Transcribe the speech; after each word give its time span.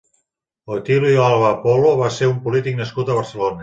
Otilio 0.77 1.21
Alba 1.27 1.53
Polo 1.67 1.95
va 2.03 2.11
ser 2.19 2.35
un 2.35 2.43
polític 2.49 2.85
nascut 2.85 3.11
a 3.17 3.25
Barcelona. 3.25 3.57